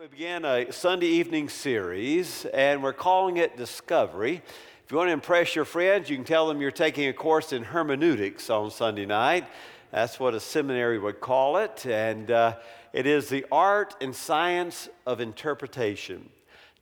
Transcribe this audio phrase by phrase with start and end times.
[0.00, 4.40] We begin a Sunday evening series, and we're calling it Discovery.
[4.84, 7.52] If you want to impress your friends, you can tell them you're taking a course
[7.52, 9.44] in hermeneutics on Sunday night.
[9.90, 12.56] That's what a seminary would call it, and uh,
[12.94, 16.30] it is the art and science of interpretation.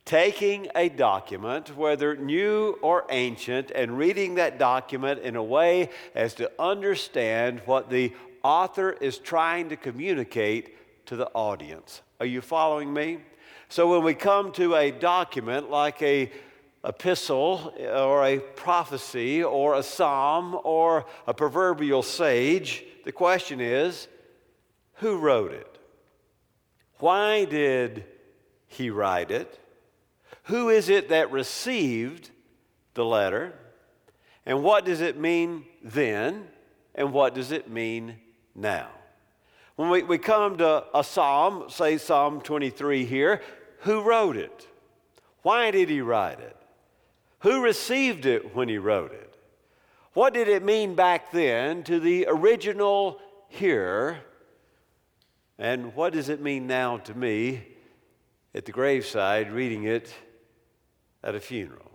[0.05, 6.33] Taking a document, whether new or ancient, and reading that document in a way as
[6.35, 12.01] to understand what the author is trying to communicate to the audience.
[12.21, 13.17] Are you following me?
[13.67, 16.31] So when we come to a document like a
[16.85, 24.07] epistle or a prophecy or a psalm or a proverbial sage, the question is
[24.97, 25.79] who wrote it?
[26.99, 28.05] Why did
[28.67, 29.59] he write it?
[30.43, 32.29] Who is it that received
[32.93, 33.51] the letter?
[34.45, 36.49] And what does it mean then?
[36.93, 38.17] And what does it mean
[38.53, 38.89] now?
[39.81, 43.41] When we, we come to a psalm, say Psalm 23 here,
[43.79, 44.67] who wrote it?
[45.41, 46.55] Why did he write it?
[47.39, 49.35] Who received it when he wrote it?
[50.13, 54.19] What did it mean back then to the original hearer?
[55.57, 57.63] And what does it mean now to me
[58.53, 60.13] at the graveside reading it
[61.23, 61.91] at a funeral?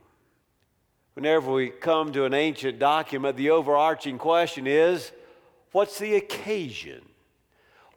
[1.15, 5.13] Whenever we come to an ancient document, the overarching question is
[5.71, 7.03] what's the occasion?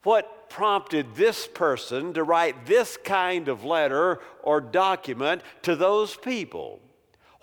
[0.03, 6.79] What prompted this person to write this kind of letter or document to those people?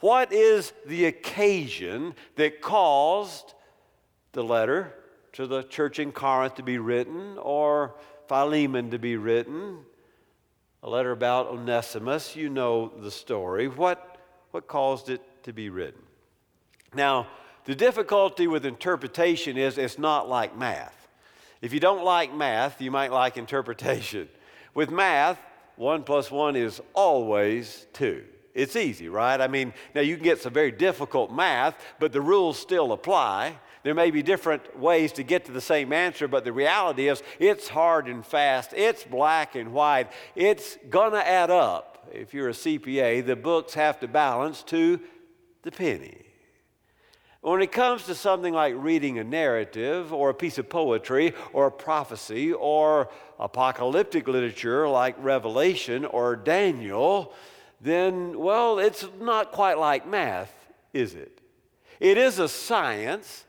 [0.00, 3.54] What is the occasion that caused
[4.32, 4.94] the letter
[5.32, 7.94] to the church in Corinth to be written or
[8.28, 9.78] Philemon to be written?
[10.82, 13.68] A letter about Onesimus, you know the story.
[13.68, 14.18] What,
[14.50, 16.02] what caused it to be written?
[16.94, 17.26] Now,
[17.64, 21.05] the difficulty with interpretation is it's not like math.
[21.60, 24.28] If you don't like math, you might like interpretation.
[24.74, 25.38] With math,
[25.76, 28.24] one plus one is always two.
[28.54, 29.38] It's easy, right?
[29.40, 33.58] I mean, now you can get some very difficult math, but the rules still apply.
[33.82, 37.22] There may be different ways to get to the same answer, but the reality is
[37.38, 42.08] it's hard and fast, it's black and white, it's gonna add up.
[42.12, 45.00] If you're a CPA, the books have to balance to
[45.62, 46.25] the penny.
[47.46, 51.68] When it comes to something like reading a narrative or a piece of poetry or
[51.68, 53.08] a prophecy or
[53.38, 57.32] apocalyptic literature like Revelation or Daniel,
[57.80, 60.52] then, well, it's not quite like math,
[60.92, 61.40] is it?
[62.00, 63.44] It is a science,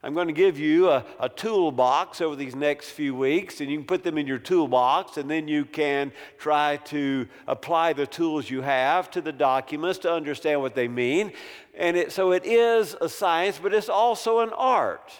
[0.00, 3.78] I'm going to give you a, a, toolbox over these next few weeks, and you
[3.78, 8.48] can put them in your toolbox, and then you can try to apply the tools
[8.48, 11.32] you have to the documents to understand what they mean.
[11.78, 15.12] And it, so it is a science, but it's also an art.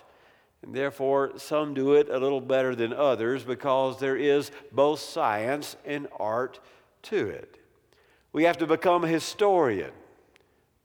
[0.62, 5.76] And therefore, some do it a little better than others because there is both science
[5.86, 6.58] and art
[7.02, 7.60] to it.
[8.32, 9.92] We have to become a historian.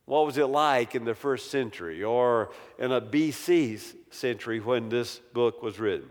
[0.05, 5.19] What was it like in the first century or in a BC century when this
[5.33, 6.09] book was written?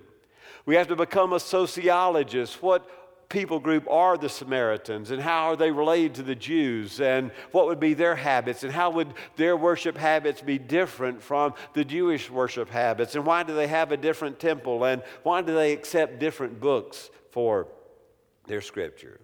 [0.66, 2.62] We have to become a sociologist.
[2.62, 2.88] What
[3.32, 7.66] people group are the Samaritans and how are they related to the Jews and what
[7.66, 12.30] would be their habits and how would their worship habits be different from the Jewish
[12.30, 16.18] worship habits and why do they have a different temple and why do they accept
[16.18, 17.66] different books for
[18.46, 19.18] their scripture?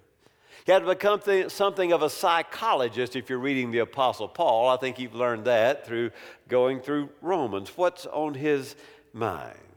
[0.66, 4.68] You have to become th- something of a psychologist if you're reading the Apostle Paul.
[4.68, 6.10] I think you've learned that through
[6.48, 7.72] going through Romans.
[7.76, 8.74] What's on his
[9.12, 9.67] mind?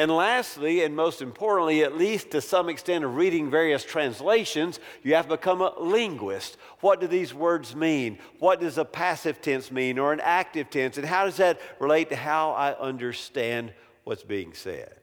[0.00, 5.14] And lastly, and most importantly, at least to some extent of reading various translations, you
[5.14, 6.56] have to become a linguist.
[6.80, 8.18] What do these words mean?
[8.38, 10.96] What does a passive tense mean or an active tense?
[10.96, 13.74] And how does that relate to how I understand
[14.04, 14.94] what's being said?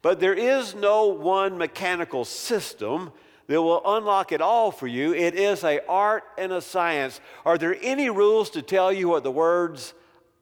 [0.00, 3.10] But there is no one mechanical system
[3.48, 5.12] that will unlock it all for you.
[5.12, 7.20] It is a art and a science.
[7.44, 9.92] Are there any rules to tell you what the words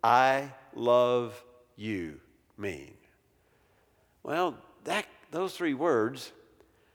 [0.05, 1.43] I love
[1.75, 2.21] you
[2.59, 2.93] mean?
[4.23, 6.33] Well, that, those three words,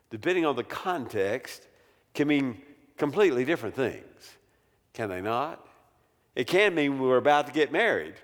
[0.09, 1.67] depending on the context,
[2.13, 2.61] can mean
[2.97, 4.37] completely different things.
[4.93, 5.65] Can they not?
[6.35, 8.15] It can mean we're about to get married.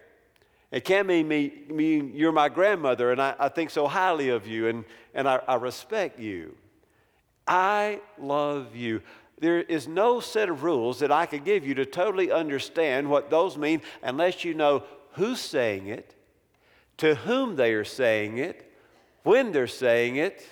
[0.71, 4.47] It can mean, me, mean you're my grandmother and I, I think so highly of
[4.47, 6.55] you and, and I, I respect you.
[7.47, 9.01] I love you.
[9.39, 13.29] There is no set of rules that I could give you to totally understand what
[13.29, 16.15] those mean unless you know who's saying it,
[16.97, 18.72] to whom they are saying it,
[19.23, 20.45] when they're saying it,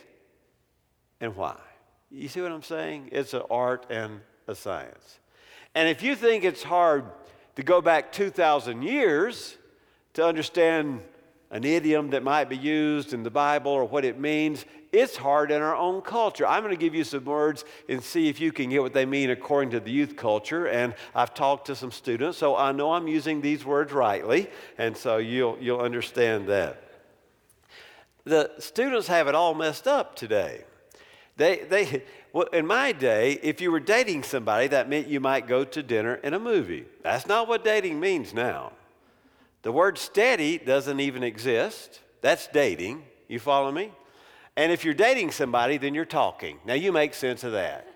[1.19, 1.57] and why.
[2.09, 3.09] You see what I'm saying?
[3.11, 5.19] It's an art and a science.
[5.75, 7.05] And if you think it's hard
[7.55, 9.57] to go back 2,000 years
[10.13, 11.01] to understand
[11.51, 15.51] an idiom that might be used in the Bible or what it means, it's hard
[15.51, 16.45] in our own culture.
[16.45, 19.05] I'm going to give you some words and see if you can get what they
[19.05, 20.67] mean according to the youth culture.
[20.67, 24.95] And I've talked to some students, so I know I'm using these words rightly, and
[24.95, 26.90] so you'll, you'll understand that.
[28.23, 30.63] The students have it all messed up today.
[31.37, 32.03] They, they,
[32.33, 35.81] well, in my day, if you were dating somebody, that meant you might go to
[35.81, 36.85] dinner and a movie.
[37.01, 38.73] That's not what dating means now.
[39.63, 41.99] The word steady doesn't even exist.
[42.21, 43.03] That's dating.
[43.27, 43.91] You follow me?
[44.55, 46.59] And if you're dating somebody, then you're talking.
[46.65, 47.87] Now, you make sense of that.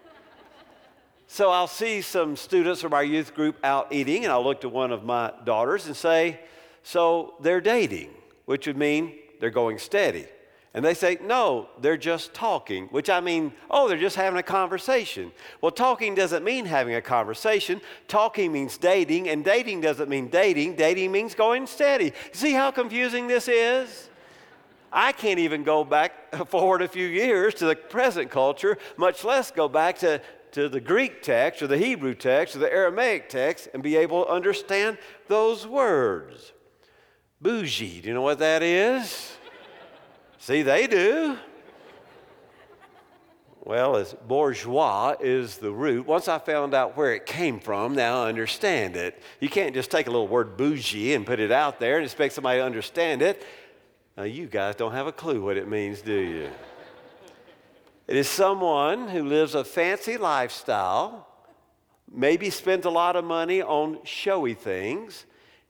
[1.27, 4.69] so I'll see some students from our youth group out eating, and I'll look to
[4.69, 6.39] one of my daughters and say,
[6.81, 8.09] So they're dating,
[8.45, 10.27] which would mean they're going steady.
[10.75, 14.43] And they say, no, they're just talking, which I mean, oh, they're just having a
[14.43, 15.31] conversation.
[15.61, 17.79] Well, talking doesn't mean having a conversation.
[18.09, 20.75] Talking means dating, and dating doesn't mean dating.
[20.75, 22.11] Dating means going steady.
[22.33, 24.09] See how confusing this is?
[24.91, 29.51] I can't even go back forward a few years to the present culture, much less
[29.51, 30.21] go back to,
[30.51, 34.25] to the Greek text or the Hebrew text or the Aramaic text and be able
[34.25, 34.97] to understand
[35.29, 36.51] those words.
[37.41, 39.35] Bougie, do you know what that is?
[40.37, 41.37] See, they do.
[43.65, 46.05] Well, as bourgeois is the root.
[46.05, 49.19] Once I found out where it came from, now I understand it.
[49.39, 52.35] You can't just take a little word bougie and put it out there and expect
[52.35, 53.43] somebody to understand it.
[54.15, 56.49] Now, you guys don't have a clue what it means, do you?
[58.07, 61.27] it is someone who lives a fancy lifestyle,
[62.09, 65.25] maybe spends a lot of money on showy things,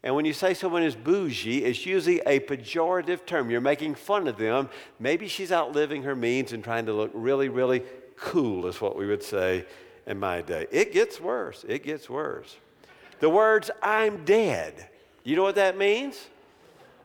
[0.06, 3.50] and when you say someone is bougie, it's usually a pejorative term.
[3.50, 4.70] You're making fun of them.
[5.00, 7.82] Maybe she's outliving her means and trying to look really, really
[8.16, 9.66] cool, is what we would say
[10.06, 10.68] in my day.
[10.72, 11.66] It gets worse.
[11.68, 12.56] It gets worse.
[13.20, 14.90] The words, I'm dead.
[15.24, 16.28] You know what that means?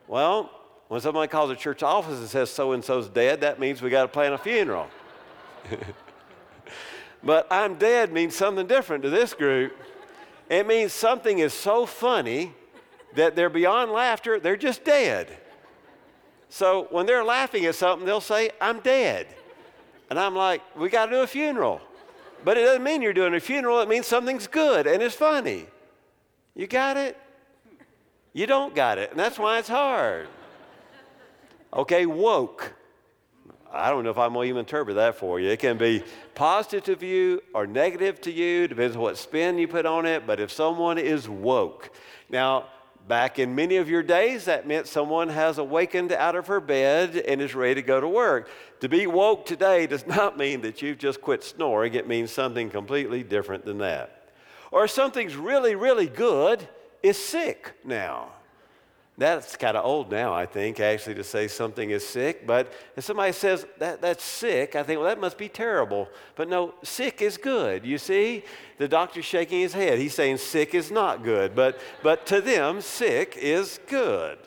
[0.07, 0.51] Well,
[0.87, 3.89] when somebody calls a church office and says so and so's dead, that means we
[3.89, 4.87] got to plan a funeral.
[7.23, 9.75] but I'm dead means something different to this group.
[10.51, 12.53] It means something is so funny
[13.15, 15.37] that they're beyond laughter, they're just dead.
[16.49, 19.27] So when they're laughing at something, they'll say, I'm dead.
[20.09, 21.81] And I'm like, we got to do a funeral.
[22.43, 25.67] But it doesn't mean you're doing a funeral, it means something's good and it's funny.
[26.55, 27.17] You got it?
[28.33, 30.27] You don't got it, and that's why it's hard.
[31.73, 32.73] Okay, woke.
[33.73, 35.49] I don't know if I'm going to even interpret that for you.
[35.49, 36.03] It can be
[36.35, 40.27] positive to you or negative to you, depends on what spin you put on it.
[40.27, 41.89] But if someone is woke,
[42.29, 42.67] now
[43.11, 47.17] Back in many of your days, that meant someone has awakened out of her bed
[47.17, 48.47] and is ready to go to work.
[48.79, 52.69] To be woke today does not mean that you've just quit snoring, it means something
[52.69, 54.29] completely different than that.
[54.71, 56.65] Or something's really, really good
[57.03, 58.29] is sick now.
[59.21, 62.47] That's kind of old now, I think, actually, to say something is sick.
[62.47, 66.09] But if somebody says that, that's sick, I think, well, that must be terrible.
[66.35, 67.85] But no, sick is good.
[67.85, 68.43] You see?
[68.79, 69.99] The doctor's shaking his head.
[69.99, 71.55] He's saying sick is not good.
[71.55, 74.39] But, but to them, sick is good.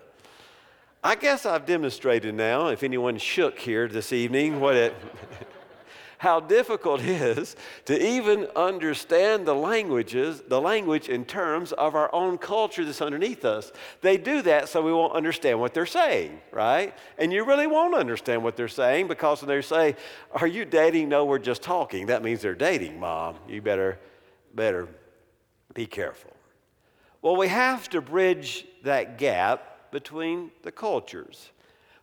[1.05, 4.93] I guess I've demonstrated now, if anyone shook here this evening, what it.
[6.25, 7.55] how difficult it is
[7.85, 13.44] to even understand the languages, the language in terms of our own culture that's underneath
[13.44, 13.71] us.
[14.00, 16.94] They do that so we won't understand what they're saying, right?
[17.19, 19.97] And you really won't understand what they're saying because when they say,
[20.32, 21.11] Are you dating?
[21.11, 22.06] No, we're just talking.
[22.06, 23.37] That means they're dating, mom.
[23.47, 24.00] You better,
[24.54, 24.88] better
[25.75, 26.35] be careful.
[27.21, 31.50] Well, we have to bridge that gap between the cultures.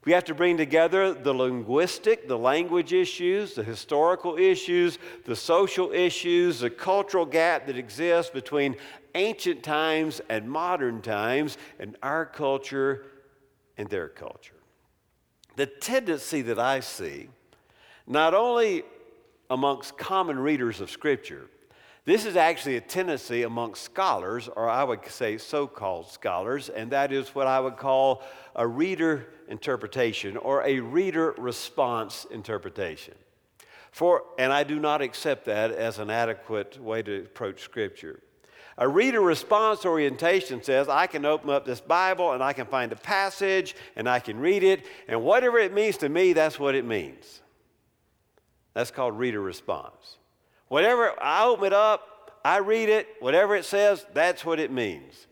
[0.04, 5.92] We have to bring together the linguistic, the language issues, the historical issues, the social
[5.92, 8.78] issues, the cultural gap that exists between
[9.14, 13.06] ancient times and modern times, and our culture
[13.78, 14.56] and their culture.
[15.56, 17.28] The tendency that I see,
[18.08, 18.84] not only
[19.52, 21.48] amongst common readers of Scripture,
[22.04, 26.92] this is actually a tendency amongst scholars, or I would say so called scholars, and
[26.92, 28.24] that is what I would call
[28.56, 33.14] a reader interpretation or a reader response interpretation.
[33.92, 38.22] For, and I do not accept that as an adequate way to approach Scripture.
[38.78, 42.92] A reader response orientation says, I can open up this Bible and I can find
[42.92, 46.74] a passage and I can read it, and whatever it means to me, that's what
[46.74, 47.42] it means.
[48.74, 50.18] That's called reader response.
[50.72, 55.28] Whatever, I open it up, I read it, whatever it says, that's what it means.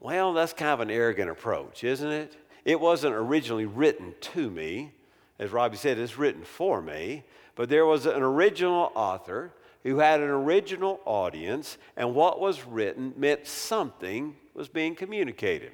[0.00, 2.34] Well, that's kind of an arrogant approach, isn't it?
[2.64, 4.92] It wasn't originally written to me.
[5.38, 7.24] As Robbie said, it's written for me.
[7.56, 9.52] But there was an original author
[9.82, 15.72] who had an original audience, and what was written meant something was being communicated.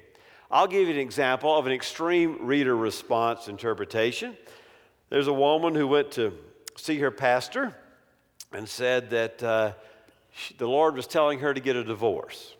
[0.51, 4.35] I'll give you an example of an extreme reader response interpretation.
[5.09, 6.33] There's a woman who went to
[6.75, 7.73] see her pastor
[8.51, 9.73] and said that uh,
[10.31, 12.55] she, the Lord was telling her to get a divorce.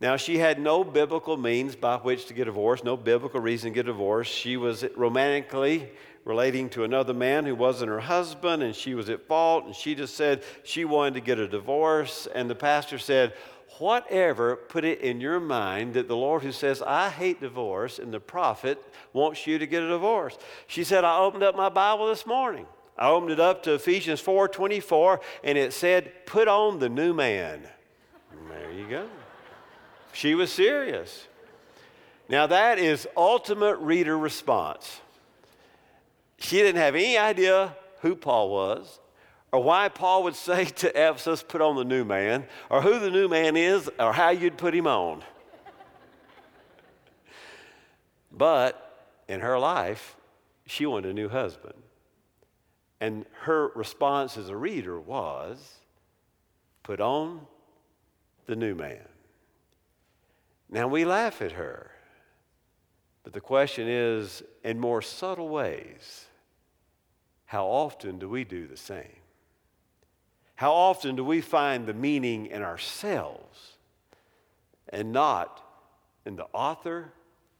[0.00, 3.70] Now, she had no biblical means by which to get a divorce, no biblical reason
[3.70, 4.28] to get a divorce.
[4.28, 5.90] She was romantically
[6.26, 9.94] relating to another man who wasn't her husband, and she was at fault, and she
[9.94, 12.28] just said she wanted to get a divorce.
[12.34, 13.32] And the pastor said,
[13.78, 18.12] Whatever put it in your mind that the Lord who says, I hate divorce, and
[18.12, 18.82] the prophet
[19.12, 20.38] wants you to get a divorce.
[20.66, 22.66] She said, I opened up my Bible this morning.
[22.98, 27.12] I opened it up to Ephesians 4 24, and it said, Put on the new
[27.12, 27.62] man.
[28.48, 29.08] There you go.
[30.12, 31.26] She was serious.
[32.28, 35.00] Now, that is ultimate reader response.
[36.38, 38.98] She didn't have any idea who Paul was,
[39.52, 43.10] or why Paul would say to Ephesus, put on the new man, or who the
[43.10, 45.22] new man is, or how you'd put him on.
[48.32, 50.16] but in her life,
[50.66, 51.74] she wanted a new husband.
[53.00, 55.80] And her response as a reader was,
[56.82, 57.46] put on
[58.46, 59.06] the new man.
[60.70, 61.90] Now we laugh at her.
[63.22, 66.26] But the question is in more subtle ways,
[67.44, 69.16] how often do we do the same?
[70.54, 73.76] How often do we find the meaning in ourselves
[74.88, 75.62] and not
[76.24, 77.12] in the author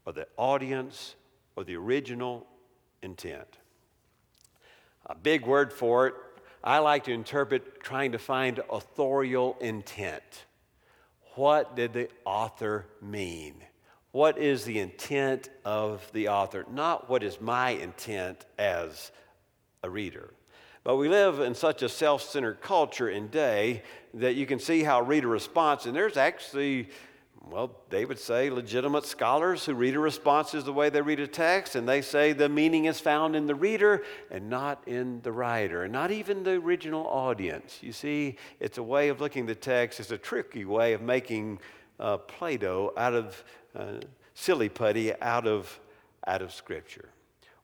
[0.07, 1.15] or the audience
[1.57, 2.47] or the original
[3.03, 3.59] intent?
[5.07, 6.15] A big word for it,
[6.65, 10.47] I like to interpret trying to find authorial intent.
[11.37, 13.55] What did the author mean?
[14.11, 16.65] What is the intent of the author?
[16.73, 19.13] Not what is my intent as
[19.83, 20.33] a reader.
[20.83, 23.83] But we live in such a self centered culture and day
[24.15, 26.89] that you can see how reader response, and there's actually
[27.49, 31.21] well, they would say legitimate scholars who read a response is the way they read
[31.21, 35.21] a text, and they say the meaning is found in the reader and not in
[35.23, 37.79] the writer, and not even the original audience.
[37.83, 41.03] You see, it's a way of looking at the text, it's a tricky way of
[41.03, 41.61] making
[42.01, 44.01] uh, Play Doh out of uh,
[44.35, 45.81] silly putty out of,
[46.27, 47.11] out of Scripture.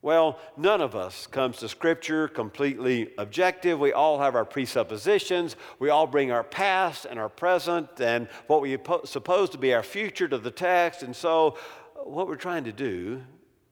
[0.02, 3.78] Well, none of us comes to Scripture completely objective.
[3.78, 5.54] We all have our presuppositions.
[5.78, 9.85] We all bring our past and our present and what we suppose to be our
[9.85, 11.04] future to the text.
[11.04, 11.56] And so,
[12.02, 13.23] what we're trying to do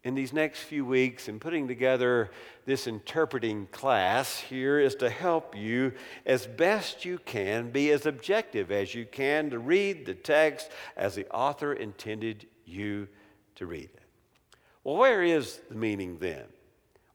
[0.05, 2.31] in these next few weeks in putting together
[2.65, 5.93] this interpreting class here is to help you
[6.25, 11.17] as best you can be as objective as you can to read the text as
[11.17, 13.09] the author intended you
[13.57, 14.00] to read it.
[14.91, 16.43] Well, where is the meaning then?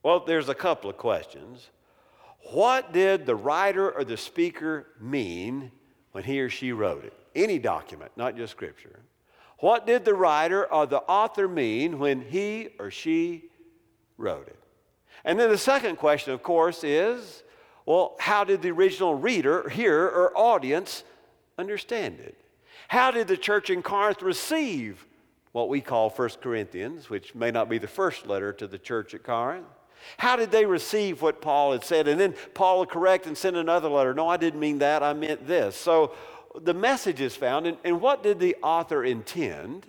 [0.01, 1.71] Well, there's a couple of questions.
[2.53, 5.73] What did the writer or the speaker mean
[6.13, 7.11] when he or she wrote it?
[7.35, 9.01] Any document, not just scripture.
[9.59, 13.49] What did the writer or the author mean when he or she
[14.17, 14.59] wrote it?
[15.25, 17.43] And then the second question, of course, is
[17.85, 21.03] well, how did the original reader, hearer, or audience
[21.57, 22.37] understand it?
[22.87, 25.05] How did the church in Corinth receive
[25.55, 29.13] what we call 1 Corinthians, which may not be the first letter to the church
[29.13, 29.65] at Corinth.
[30.17, 32.09] How did they receive what Paul had said?
[32.09, 34.13] And then Paul would correct and send another letter.
[34.13, 35.01] No, I didn't mean that.
[35.01, 35.77] I meant this.
[35.77, 36.11] So
[36.59, 37.67] the message is found.
[37.67, 39.87] And, and what did the author intend?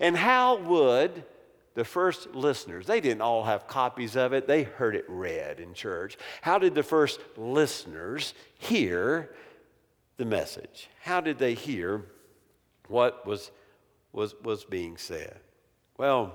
[0.00, 1.22] And how would
[1.74, 5.72] the first listeners, they didn't all have copies of it, they heard it read in
[5.72, 6.18] church.
[6.42, 9.30] How did the first listeners hear
[10.16, 10.88] the message?
[11.00, 12.06] How did they hear
[12.88, 13.52] what was
[14.16, 15.38] was, was being said?
[15.98, 16.34] Well,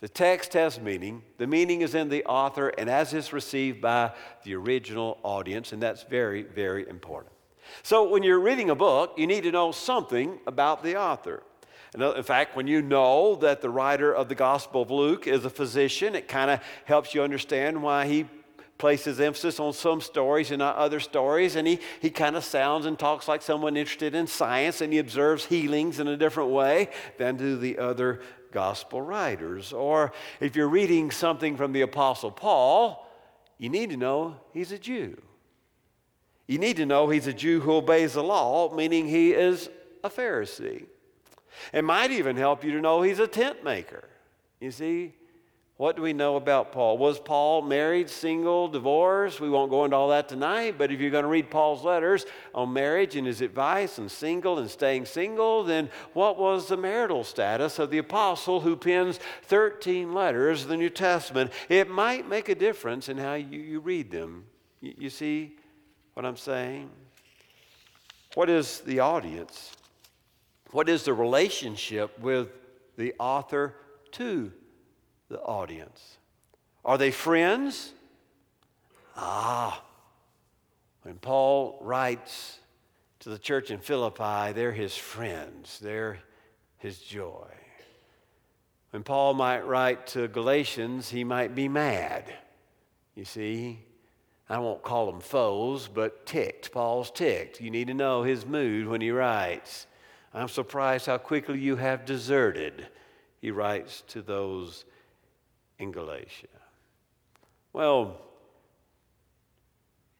[0.00, 1.22] the text has meaning.
[1.36, 4.12] The meaning is in the author and as is received by
[4.44, 7.32] the original audience, and that's very, very important.
[7.82, 11.42] So, when you're reading a book, you need to know something about the author.
[11.94, 15.50] In fact, when you know that the writer of the Gospel of Luke is a
[15.50, 18.26] physician, it kind of helps you understand why he
[18.80, 21.54] places emphasis on some stories and not other stories.
[21.54, 24.98] And he, he kind of sounds and talks like someone interested in science and he
[24.98, 28.20] observes healings in a different way than do the other
[28.50, 29.72] gospel writers.
[29.72, 33.06] Or if you're reading something from the Apostle Paul,
[33.58, 35.20] you need to know he's a Jew.
[36.48, 39.68] You need to know he's a Jew who obeys the law, meaning he is
[40.02, 40.86] a Pharisee.
[41.72, 44.08] It might even help you to know he's a tent maker.
[44.58, 45.12] You see,
[45.80, 46.98] what do we know about Paul?
[46.98, 49.40] Was Paul married, single, divorced?
[49.40, 52.26] We won't go into all that tonight, but if you're going to read Paul's letters
[52.54, 57.24] on marriage and his advice and single and staying single, then what was the marital
[57.24, 61.50] status of the apostle who pens 13 letters of the New Testament?
[61.70, 64.44] It might make a difference in how you, you read them.
[64.82, 65.56] You, you see
[66.12, 66.90] what I'm saying?
[68.34, 69.72] What is the audience?
[70.72, 72.48] What is the relationship with
[72.98, 73.76] the author
[74.12, 74.52] to
[75.30, 76.18] the audience?
[76.84, 77.94] Are they friends
[79.16, 79.82] Ah,
[81.02, 82.58] when Paul writes
[83.20, 86.18] to the church in Philippi, they're his friends, they're
[86.78, 87.46] his joy.
[88.90, 92.24] When Paul might write to Galatians, he might be mad.
[93.14, 93.80] You see,
[94.48, 96.72] I won't call them foes, but ticked.
[96.72, 97.60] Paul's ticked.
[97.60, 99.86] You need to know his mood when he writes.
[100.32, 102.88] I'm surprised how quickly you have deserted,
[103.40, 104.84] he writes to those
[105.80, 106.46] in Galatia.
[107.72, 108.16] Well,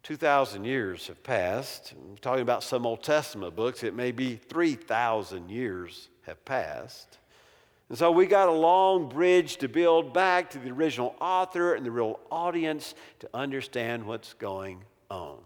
[0.03, 1.93] 2,000 years have passed.
[2.21, 3.85] Talking about some Old Testament books.
[3.85, 7.19] It may be 3,000 years have passed.
[7.89, 11.85] And so we got a long bridge to build back to the original author and
[11.85, 15.39] the real audience to understand what's going on.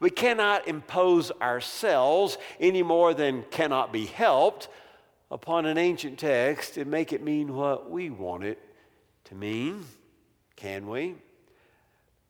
[0.00, 4.68] We cannot impose ourselves any more than cannot be helped
[5.30, 8.58] upon an ancient text and make it mean what we want it
[9.24, 9.84] to mean,
[10.56, 11.16] can we?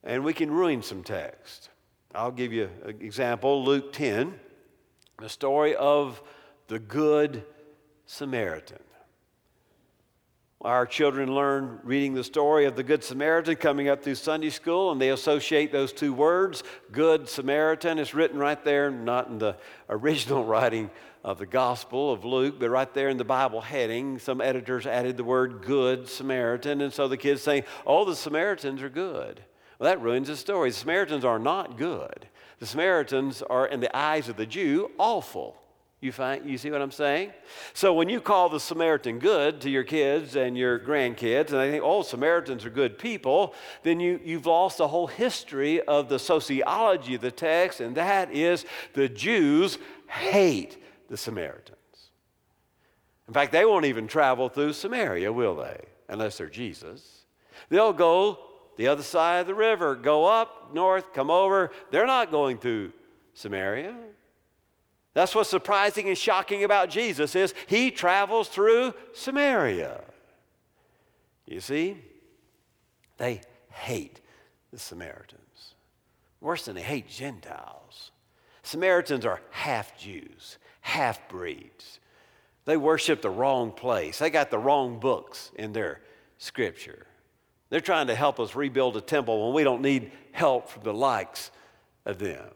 [0.04, 1.70] and we can ruin some text.
[2.14, 4.34] I'll give you an example Luke 10,
[5.18, 6.22] the story of
[6.68, 7.44] the Good
[8.06, 8.78] Samaritan.
[10.60, 14.90] Our children learn reading the story of the Good Samaritan coming up through Sunday school,
[14.90, 17.98] and they associate those two words, Good Samaritan.
[17.98, 19.56] It's written right there, not in the
[19.88, 20.90] original writing
[21.24, 24.18] of the Gospel of Luke, but right there in the Bible heading.
[24.18, 28.82] Some editors added the word Good Samaritan, and so the kids say, Oh, the Samaritans
[28.82, 29.42] are good.
[29.78, 30.70] Well, that ruins the story.
[30.70, 32.28] The Samaritans are not good.
[32.58, 35.56] The Samaritans are, in the eyes of the Jew, awful.
[36.00, 37.32] You, find, you see what I'm saying?
[37.74, 41.72] So when you call the Samaritan good to your kids and your grandkids, and they
[41.72, 46.20] think, oh, Samaritans are good people, then you, you've lost the whole history of the
[46.20, 51.76] sociology of the text, and that is the Jews hate the Samaritans.
[53.26, 55.80] In fact, they won't even travel through Samaria, will they?
[56.08, 57.24] Unless they're Jesus.
[57.68, 58.38] They'll go
[58.76, 61.70] the other side of the river, go up north, come over.
[61.90, 62.92] They're not going through
[63.34, 63.94] Samaria.
[65.14, 70.00] That's what's surprising and shocking about Jesus is he travels through Samaria.
[71.44, 71.96] You see,
[73.16, 73.40] they
[73.70, 74.20] hate
[74.72, 75.74] the Samaritans.
[76.40, 78.12] Worse than they hate Gentiles.
[78.62, 82.00] Samaritans are half Jews, half breeds.
[82.64, 84.18] They worship the wrong place.
[84.18, 86.00] They got the wrong books in their
[86.38, 87.06] scripture.
[87.68, 90.94] They're trying to help us rebuild a temple when we don't need help from the
[90.94, 91.50] likes
[92.06, 92.48] of them.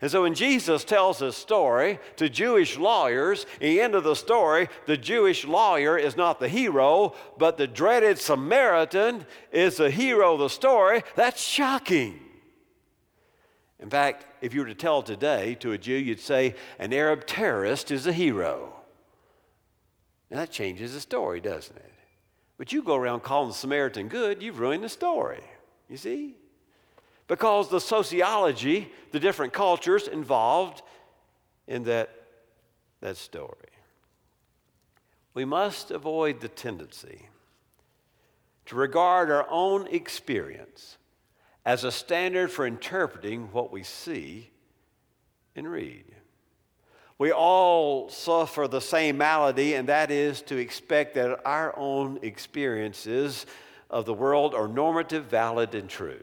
[0.00, 4.68] And so when Jesus tells his story to Jewish lawyers, the end of the story,
[4.86, 10.38] the Jewish lawyer is not the hero, but the dreaded Samaritan is the hero of
[10.38, 11.02] the story.
[11.16, 12.20] That's shocking.
[13.80, 17.26] In fact, if you were to tell today to a Jew, you'd say an Arab
[17.26, 18.74] terrorist is a hero.
[20.30, 21.92] Now that changes the story, doesn't it?
[22.58, 25.42] But you go around calling the Samaritan good, you've ruined the story.
[25.88, 26.36] You see?
[27.26, 30.82] Because the sociology, the different cultures involved
[31.66, 32.10] in that,
[33.00, 33.54] that story.
[35.32, 37.28] We must avoid the tendency
[38.66, 40.98] to regard our own experience
[41.64, 44.50] as a standard for interpreting what we see
[45.54, 46.04] and read.
[47.18, 53.44] We all suffer the same malady, and that is to expect that our own experiences
[53.90, 56.22] of the world are normative, valid, and true.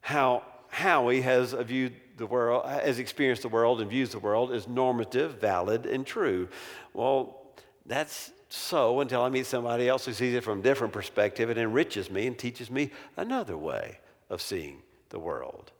[0.00, 4.68] How Howie has viewed the world, has experienced the world and views the world as
[4.68, 6.48] normative, valid, and true.
[6.94, 7.42] Well,
[7.86, 11.58] that's so until I meet somebody else who sees it from a different perspective and
[11.58, 13.98] enriches me and teaches me another way
[14.30, 15.72] of seeing the world.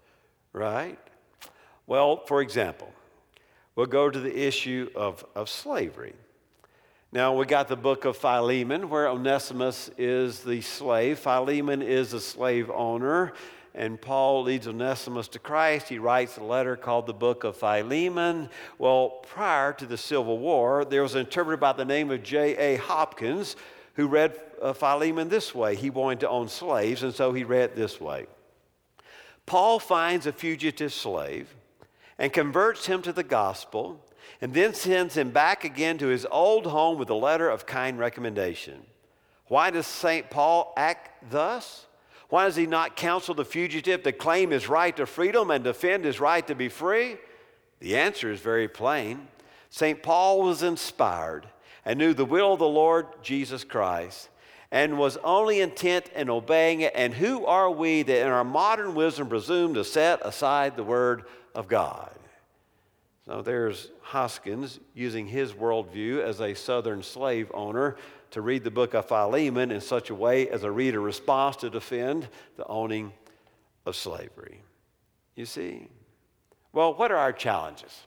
[0.53, 0.99] Right?
[1.87, 2.93] Well, for example,
[3.75, 6.15] we'll go to the issue of, of slavery.
[7.13, 11.21] Now, we got the book of Philemon, where Onesimus is the slave.
[11.21, 13.33] Philemon is a slave owner,
[13.77, 15.89] and Paul leads Onesimus to Christ.
[15.89, 18.49] He writes a letter called the book of Philemon.
[18.79, 22.77] Well, prior to the Civil War, there was an interpreter by the name of J.A.
[22.77, 23.55] Hopkins
[23.95, 25.77] who read uh, Philemon this way.
[25.77, 28.27] He wanted to own slaves, and so he read this way
[29.45, 31.55] Paul finds a fugitive slave
[32.19, 34.03] and converts him to the gospel,
[34.41, 37.99] and then sends him back again to his old home with a letter of kind
[37.99, 38.83] recommendation.
[39.49, 40.31] Why does St.
[40.31, 41.87] Paul act thus?
[42.29, 46.05] Why does he not counsel the fugitive to claim his right to freedom and defend
[46.05, 47.17] his right to be free?
[47.81, 49.29] The answer is very plain.
[49.71, 50.03] St.
[50.03, 51.47] Paul was inspired
[51.85, 54.29] and knew the will of the Lord Jesus Christ
[54.73, 56.93] and was only intent in obeying it.
[56.97, 61.25] And who are we that in our modern wisdom presume to set aside the word
[61.55, 62.11] of God?
[63.27, 67.97] So there's Hoskins using his worldview as a southern slave owner
[68.37, 71.71] to read the book of Philemon in such a way as a reader response to
[71.71, 73.11] defend the owning
[73.87, 74.61] of slavery.
[75.35, 75.89] You see?
[76.75, 77.99] Well, what are our challenges?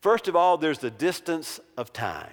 [0.00, 2.32] First of all, there's the distance of time.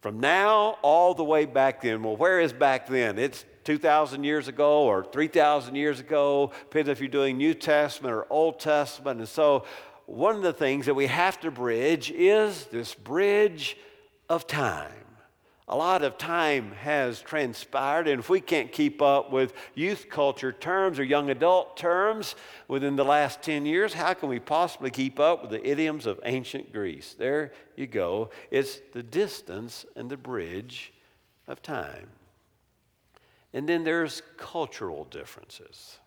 [0.00, 2.02] From now all the way back then.
[2.02, 3.20] Well, where is back then?
[3.20, 6.50] It's 2,000 years ago or 3,000 years ago.
[6.70, 9.20] Depends if you're doing New Testament or Old Testament.
[9.20, 9.64] And so,
[10.06, 13.76] one of the things that we have to bridge is this bridge
[14.28, 15.01] of time
[15.68, 20.52] a lot of time has transpired, and if we can't keep up with youth culture
[20.52, 22.34] terms or young adult terms
[22.66, 26.20] within the last 10 years, how can we possibly keep up with the idioms of
[26.24, 27.14] ancient Greece?
[27.16, 28.30] There you go.
[28.50, 30.92] It's the distance and the bridge
[31.46, 32.08] of time.
[33.52, 35.98] And then there's cultural differences.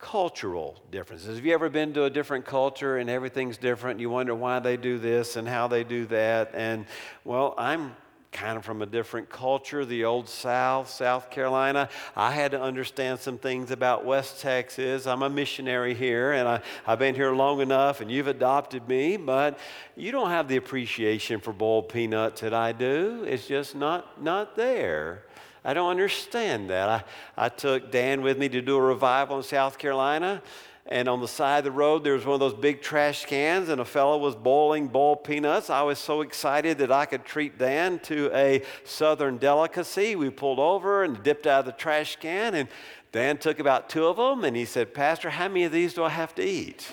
[0.00, 1.36] Cultural differences.
[1.36, 4.00] Have you ever been to a different culture and everything's different?
[4.00, 6.52] You wonder why they do this and how they do that.
[6.54, 6.86] And
[7.24, 7.94] well, I'm
[8.32, 11.88] kind of from a different culture, the old South, South Carolina.
[12.16, 15.06] I had to understand some things about West Texas.
[15.06, 19.16] I'm a missionary here, and I, have been here long enough, and you've adopted me,
[19.16, 19.58] but
[19.96, 23.24] you don't have the appreciation for boiled peanuts that I do.
[23.26, 25.24] It's just not, not there.
[25.64, 26.88] I don't understand that.
[26.88, 27.04] I,
[27.36, 30.42] I took Dan with me to do a revival in South Carolina
[30.86, 33.68] and on the side of the road there was one of those big trash cans
[33.68, 35.70] and a fellow was boiling boiled peanuts.
[35.70, 40.16] I was so excited that i could treat dan to a southern delicacy.
[40.16, 42.68] We pulled over and dipped out of the trash can and
[43.12, 46.02] dan took about two of them and he said pastor how many of these do
[46.02, 46.92] i have to eat?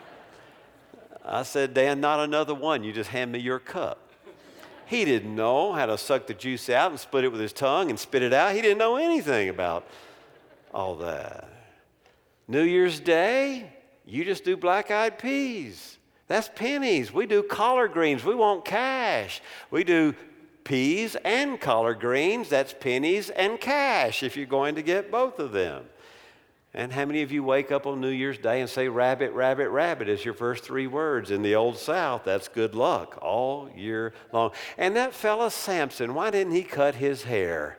[1.24, 2.82] I said dan not another one.
[2.82, 4.09] You just hand me your cup
[4.90, 7.88] he didn't know how to suck the juice out and split it with his tongue
[7.88, 9.86] and spit it out he didn't know anything about
[10.74, 11.50] all that
[12.50, 13.72] New Year's Day,
[14.04, 15.98] you just do black eyed peas.
[16.26, 17.12] That's pennies.
[17.12, 18.24] We do collard greens.
[18.24, 19.40] We want cash.
[19.70, 20.16] We do
[20.64, 22.48] peas and collard greens.
[22.48, 25.84] That's pennies and cash if you're going to get both of them.
[26.72, 29.70] And how many of you wake up on New Year's Day and say, Rabbit, rabbit,
[29.70, 31.32] rabbit as your first three words?
[31.32, 34.52] In the Old South, that's good luck all year long.
[34.78, 37.78] And that fella Samson, why didn't he cut his hair?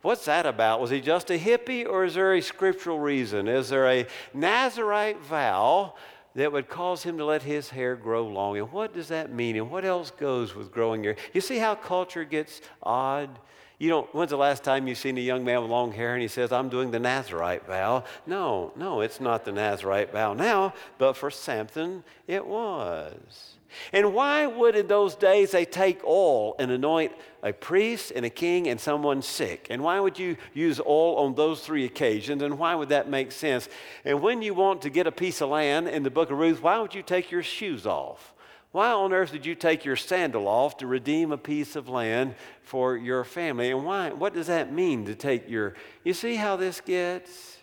[0.00, 0.80] What's that about?
[0.80, 3.46] Was he just a hippie or is there a scriptural reason?
[3.46, 5.94] Is there a Nazarite vow
[6.34, 8.56] that would cause him to let his hair grow long?
[8.56, 9.56] And what does that mean?
[9.56, 11.16] And what else goes with growing hair?
[11.34, 13.38] You see how culture gets odd?
[13.80, 16.20] You don't, when's the last time you've seen a young man with long hair and
[16.20, 18.04] he says, I'm doing the Nazarite vow?
[18.26, 23.54] No, no, it's not the Nazarite vow now, but for Samson, it was.
[23.94, 27.12] And why would in those days they take oil and anoint
[27.42, 29.68] a priest and a king and someone sick?
[29.70, 32.42] And why would you use oil on those three occasions?
[32.42, 33.66] And why would that make sense?
[34.04, 36.62] And when you want to get a piece of land in the book of Ruth,
[36.62, 38.34] why would you take your shoes off?
[38.72, 42.36] Why on earth did you take your sandal off to redeem a piece of land
[42.62, 43.70] for your family?
[43.70, 44.10] And why?
[44.10, 45.74] What does that mean to take your.
[46.04, 47.58] You see how this gets?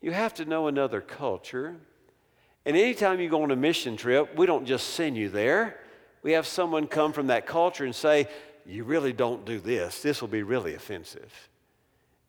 [0.00, 1.76] You have to know another culture.
[2.64, 5.78] And anytime you go on a mission trip, we don't just send you there.
[6.22, 8.28] We have someone come from that culture and say,
[8.64, 10.00] You really don't do this.
[10.00, 11.32] This will be really offensive.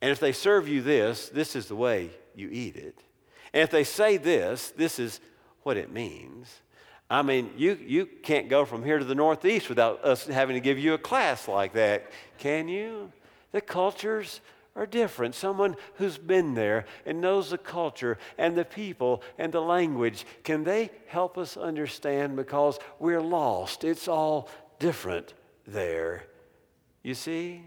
[0.00, 2.98] And if they serve you this, this is the way you eat it.
[3.52, 5.20] And if they say this, this is
[5.62, 6.54] what it means.
[7.10, 10.60] I mean, you, you can't go from here to the Northeast without us having to
[10.60, 13.12] give you a class like that, can you?
[13.52, 14.42] The cultures
[14.76, 15.34] are different.
[15.34, 20.64] Someone who's been there and knows the culture and the people and the language, can
[20.64, 23.84] they help us understand because we're lost?
[23.84, 25.32] It's all different
[25.66, 26.24] there.
[27.02, 27.62] You see?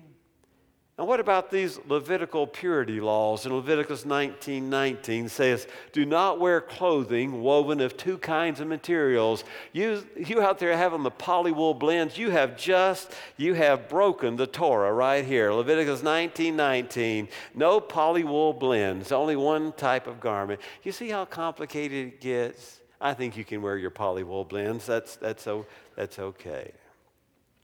[0.97, 3.45] And what about these Levitical purity laws?
[3.45, 9.43] In Leviticus 19 19 says, Do not wear clothing woven of two kinds of materials.
[9.71, 14.47] You, you out there having the polywool blends, you have just, you have broken the
[14.47, 15.51] Torah right here.
[15.53, 17.29] Leviticus 19 19.
[17.55, 20.59] No polywool blends, only one type of garment.
[20.83, 22.79] You see how complicated it gets?
[22.99, 24.85] I think you can wear your polywool blends.
[24.85, 25.47] That's, that's,
[25.95, 26.73] that's okay.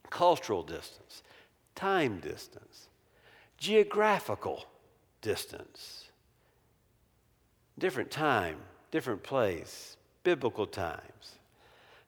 [0.10, 1.22] Cultural distance,
[1.76, 2.87] time distance
[3.58, 4.66] geographical
[5.22, 6.06] distance.
[7.78, 8.58] Different time,
[8.92, 11.38] different place, biblical times.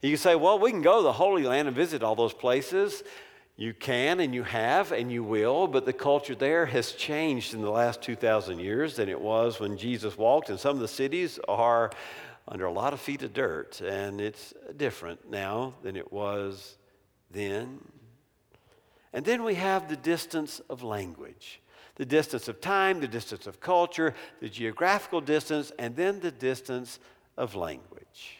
[0.02, 3.04] You say, well, we can go to the Holy Land and visit all those places.
[3.58, 7.62] You can and you have and you will, but the culture there has changed in
[7.62, 11.40] the last 2,000 years than it was when Jesus walked, and some of the cities
[11.50, 11.92] are
[12.48, 16.78] under a lot of feet of dirt, and it's different now than it was
[17.30, 17.80] then.
[19.14, 21.62] And then we have the distance of language
[22.00, 26.98] the distance of time, the distance of culture, the geographical distance, and then the distance
[27.36, 28.38] of language.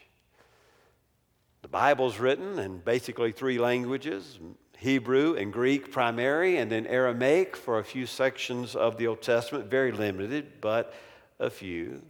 [1.60, 4.38] The Bible's written in basically three languages
[4.78, 9.66] Hebrew and Greek primary, and then Aramaic for a few sections of the Old Testament,
[9.66, 10.94] very limited, but
[11.38, 12.00] a few.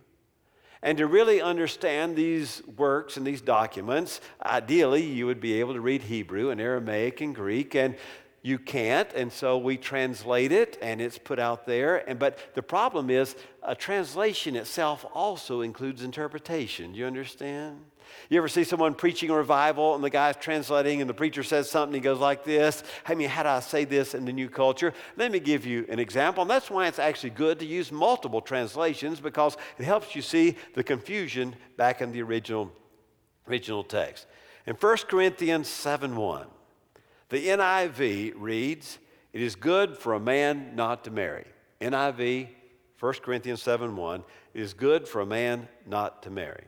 [0.81, 5.81] And to really understand these works and these documents, ideally you would be able to
[5.81, 7.75] read Hebrew and Aramaic and Greek.
[7.75, 7.97] And
[8.43, 12.09] you can't, and so we translate it and it's put out there.
[12.09, 16.93] And but the problem is a translation itself also includes interpretation.
[16.93, 17.81] Do you understand?
[18.29, 21.71] You ever see someone preaching a revival and the guy's translating and the preacher says
[21.71, 22.83] something, he goes like this.
[23.07, 24.95] I mean, how do I say this in the new culture?
[25.17, 26.43] Let me give you an example.
[26.43, 30.57] And that's why it's actually good to use multiple translations because it helps you see
[30.75, 32.73] the confusion back in the original,
[33.49, 34.27] original text.
[34.67, 36.47] In 1 Corinthians 7 1,
[37.31, 38.99] the NIV reads,
[39.33, 41.47] It is good for a man not to marry.
[41.81, 42.49] NIV,
[42.99, 46.65] 1 Corinthians 7 1, it is good for a man not to marry.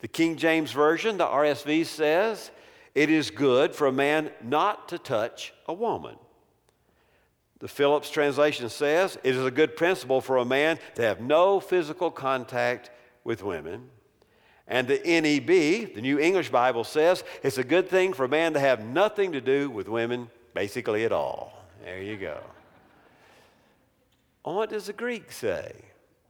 [0.00, 2.50] The King James Version, the RSV says,
[2.94, 6.16] It is good for a man not to touch a woman.
[7.60, 11.60] The Phillips translation says, It is a good principle for a man to have no
[11.60, 12.90] physical contact
[13.24, 13.90] with women.
[14.68, 18.52] And the NEB, the New English Bible, says it's a good thing for a man
[18.52, 21.64] to have nothing to do with women, basically at all.
[21.82, 22.38] There you go.
[24.44, 25.72] Well, what does the Greek say?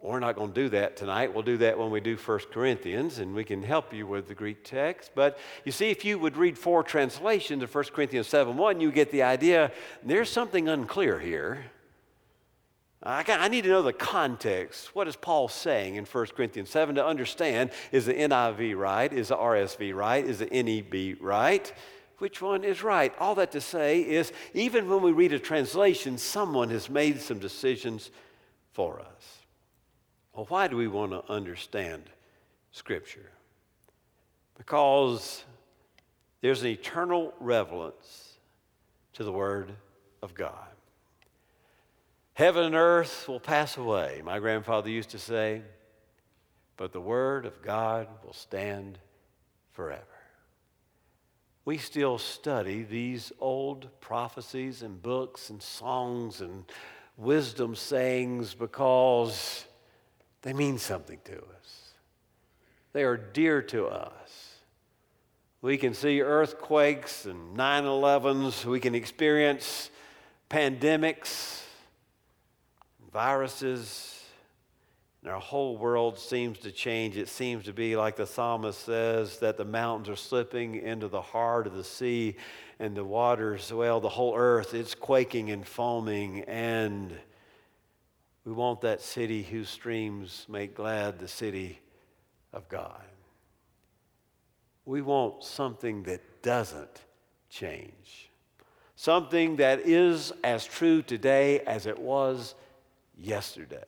[0.00, 1.34] We're not going to do that tonight.
[1.34, 4.34] We'll do that when we do 1 Corinthians, and we can help you with the
[4.34, 5.10] Greek text.
[5.16, 8.92] But you see, if you would read four translations of 1 Corinthians 7 1, you
[8.92, 9.72] get the idea
[10.04, 11.64] there's something unclear here.
[13.02, 14.94] I, need to know the context.
[14.94, 19.12] What is Paul saying in 1 Corinthians 7 to understand is the NIV right?
[19.12, 20.24] Is the RSV right?
[20.24, 21.72] Is the NEB right?
[22.18, 23.14] Which one is right?
[23.20, 27.38] All that to say is even when we read a translation, someone has made some
[27.38, 28.10] decisions
[28.72, 29.38] for us.
[30.32, 32.02] Well, why do we want to understand
[32.72, 33.30] Scripture?
[34.56, 35.44] Because
[36.40, 38.38] there's an eternal relevance
[39.12, 39.72] to the Word
[40.20, 40.68] of God.
[42.38, 45.60] Heaven and earth will pass away, my grandfather used to say,
[46.76, 49.00] but the Word of God will stand
[49.72, 50.04] forever.
[51.64, 56.62] We still study these old prophecies and books and songs and
[57.16, 59.64] wisdom sayings because
[60.42, 61.92] they mean something to us.
[62.92, 64.60] They are dear to us.
[65.60, 68.64] We can see earthquakes and 9 11s.
[68.64, 69.90] We can experience
[70.48, 71.64] pandemics
[73.12, 74.22] viruses,
[75.22, 77.16] and our whole world seems to change.
[77.16, 81.20] It seems to be like the psalmist says that the mountains are slipping into the
[81.20, 82.36] heart of the sea,
[82.78, 86.42] and the waters, well, the whole earth, it's quaking and foaming.
[86.42, 87.12] And
[88.44, 91.80] we want that city whose streams make glad the city
[92.52, 93.02] of God.
[94.84, 97.02] We want something that doesn't
[97.50, 98.30] change.
[98.94, 102.54] Something that is as true today as it was
[103.18, 103.84] yesterday.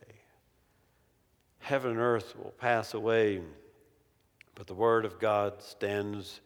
[1.60, 3.42] Heaven and earth will pass away,
[4.54, 6.40] but the Word of God stands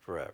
[0.00, 0.32] forever.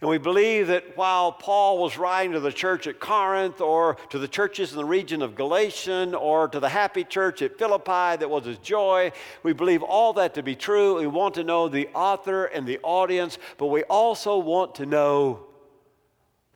[0.00, 4.18] And we believe that while Paul was writing to the church at Corinth or to
[4.18, 8.28] the churches in the region of Galatian or to the happy church at Philippi that
[8.28, 9.12] was his joy,
[9.44, 10.98] we believe all that to be true.
[10.98, 15.46] We want to know the author and the audience, but we also want to know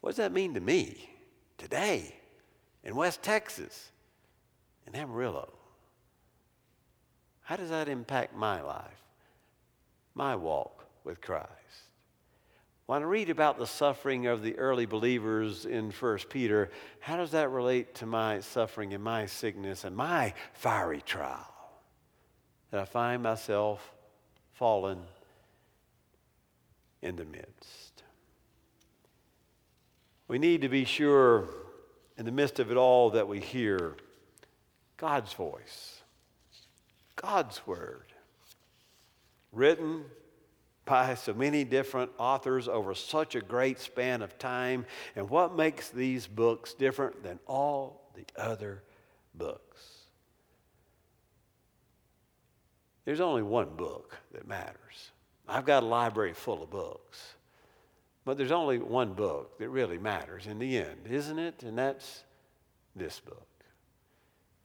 [0.00, 1.08] what does that mean to me
[1.58, 2.16] today?
[2.84, 3.92] In West Texas,
[4.86, 5.52] in Amarillo.
[7.42, 9.02] How does that impact my life,
[10.14, 11.48] my walk with Christ?
[12.86, 17.30] When I read about the suffering of the early believers in 1 Peter, how does
[17.30, 21.54] that relate to my suffering and my sickness and my fiery trial?
[22.70, 23.94] That I find myself
[24.52, 25.00] fallen
[27.02, 28.02] in the midst.
[30.28, 31.48] We need to be sure
[32.16, 33.96] in the midst of it all that we hear
[34.96, 36.02] God's voice,
[37.16, 38.12] God's word,
[39.52, 40.04] written
[40.84, 44.84] by so many different authors over such a great span of time.
[45.14, 48.82] And what makes these books different than all the other
[49.34, 49.80] books?
[53.04, 55.10] There's only one book that matters.
[55.48, 57.34] I've got a library full of books.
[58.24, 61.62] But there's only one book that really matters in the end, isn't it?
[61.64, 62.22] And that's
[62.94, 63.48] this book.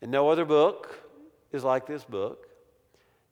[0.02, 1.10] And no other book
[1.52, 2.48] is like this book.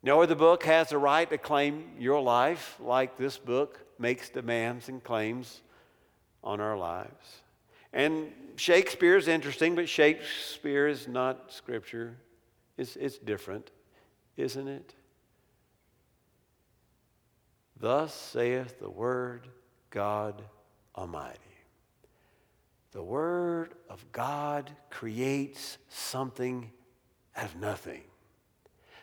[0.02, 4.90] No other book has the right to claim your life like this book makes demands
[4.90, 5.62] and claims
[6.44, 7.42] on our lives.
[7.94, 12.18] And Shakespeare is interesting, but Shakespeare is not scripture.
[12.78, 13.72] It's, it's different,
[14.38, 14.94] isn't it?
[17.80, 19.48] Thus saith the word
[19.96, 20.44] God
[20.94, 21.40] Almighty.
[22.92, 26.70] The Word of God creates something
[27.34, 28.02] out of nothing.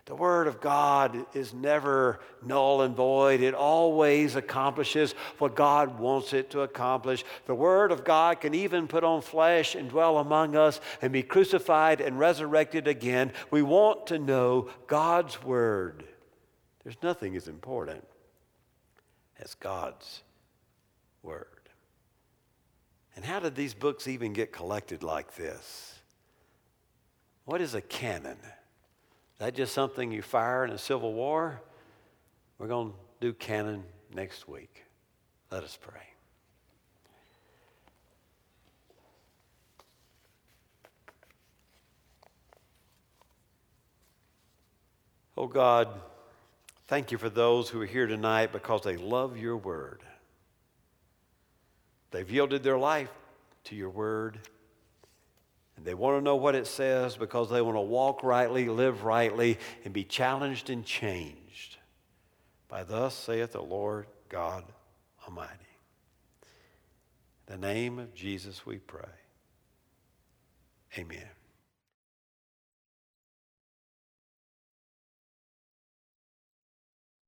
[0.05, 3.41] The Word of God is never null and void.
[3.41, 7.25] It always accomplishes what God wants it to accomplish.
[7.47, 11.23] The Word of God can even put on flesh and dwell among us and be
[11.23, 13.33] crucified and resurrected again.
[13.51, 16.05] We want to know God's Word.
[16.85, 18.05] There's nothing as important
[19.39, 20.23] as God's
[21.23, 21.47] Word.
[23.15, 25.95] And how did these books even get collected like this?
[27.45, 28.39] What is a canon?
[29.43, 31.61] that just something you fire in a civil war?
[32.59, 33.83] We're going to do canon
[34.15, 34.85] next week.
[35.51, 36.01] Let us pray.
[45.37, 45.89] Oh God,
[46.87, 50.03] thank you for those who are here tonight because they love your word.
[52.13, 53.11] They've yielded their life
[53.65, 54.39] to your word.
[55.77, 59.03] And they want to know what it says because they want to walk rightly, live
[59.03, 61.79] rightly, and be challenged and changed
[62.69, 64.65] by thus saith the Lord God
[65.27, 65.53] Almighty.
[67.49, 69.09] In the name of Jesus we pray.
[70.97, 71.42] Amen.